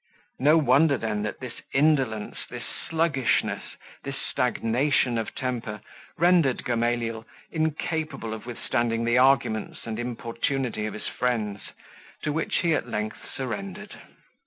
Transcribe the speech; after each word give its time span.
No 0.39 0.57
wonder, 0.57 0.97
then, 0.97 1.21
that 1.21 1.41
this 1.41 1.61
indolence, 1.73 2.37
this 2.49 2.63
sluggishness, 2.89 3.61
this 4.01 4.15
stagnation 4.19 5.19
of 5.19 5.35
temper 5.35 5.79
rendered 6.17 6.65
Gamaliel 6.65 7.23
incapable 7.51 8.33
of 8.33 8.47
withstanding 8.47 9.05
the 9.05 9.19
arguments 9.19 9.85
and 9.85 9.99
importunity 9.99 10.87
of 10.87 10.95
his 10.95 11.07
friends, 11.07 11.69
to 12.23 12.33
which 12.33 12.61
he 12.63 12.73
at 12.73 12.89
length 12.89 13.19
surrendered. 13.37 13.93